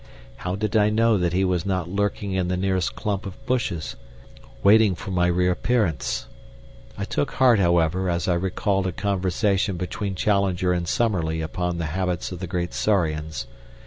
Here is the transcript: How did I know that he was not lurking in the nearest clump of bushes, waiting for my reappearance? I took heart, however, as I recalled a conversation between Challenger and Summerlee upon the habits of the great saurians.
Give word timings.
How 0.37 0.55
did 0.55 0.75
I 0.75 0.89
know 0.89 1.15
that 1.19 1.31
he 1.31 1.45
was 1.45 1.63
not 1.63 1.87
lurking 1.87 2.31
in 2.31 2.47
the 2.47 2.57
nearest 2.57 2.95
clump 2.95 3.27
of 3.27 3.45
bushes, 3.45 3.95
waiting 4.63 4.95
for 4.95 5.11
my 5.11 5.27
reappearance? 5.27 6.25
I 6.97 7.05
took 7.05 7.33
heart, 7.33 7.59
however, 7.59 8.09
as 8.09 8.27
I 8.27 8.33
recalled 8.33 8.87
a 8.87 8.91
conversation 8.93 9.77
between 9.77 10.15
Challenger 10.15 10.73
and 10.73 10.87
Summerlee 10.87 11.41
upon 11.41 11.77
the 11.77 11.85
habits 11.93 12.31
of 12.31 12.39
the 12.39 12.47
great 12.47 12.73
saurians. 12.73 13.45